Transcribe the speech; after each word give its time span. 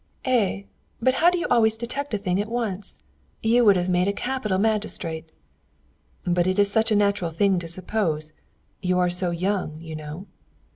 "Eh, 0.25 0.63
but 0.99 1.13
how 1.13 1.27
you 1.27 1.41
do 1.45 1.47
always 1.51 1.77
detect 1.77 2.11
a 2.11 2.17
thing 2.17 2.41
at 2.41 2.49
once! 2.49 2.97
You 3.43 3.63
would 3.63 3.75
have 3.75 3.87
made 3.87 4.07
a 4.07 4.13
capital 4.13 4.57
magistrate." 4.57 5.31
"But 6.23 6.47
it 6.47 6.57
is 6.57 6.71
such 6.71 6.89
a 6.91 6.95
natural 6.95 7.29
thing 7.29 7.59
to 7.59 7.67
suppose. 7.67 8.33
You 8.81 8.97
are 8.97 9.11
so 9.11 9.29
young, 9.29 9.79
you 9.79 9.95
know." 9.95 10.25